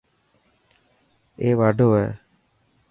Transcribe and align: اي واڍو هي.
اي 1.39 1.47
واڍو 1.59 1.87
هي. 1.99 2.07